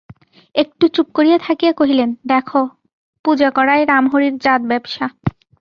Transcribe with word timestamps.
একটু 0.55 0.85
চুপ 0.87 1.07
করিয়া 1.13 1.37
থাকিয়া 1.37 1.73
কহিলেন, 1.73 2.09
দেখো, 2.27 2.61
পূজা 3.25 3.49
করাই 3.51 3.81
রামহরির 3.85 4.35
জাত-ব্যাবসা। 4.37 5.05